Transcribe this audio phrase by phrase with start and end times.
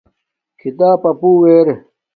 [0.59, 1.67] کھیتاپ اپو ار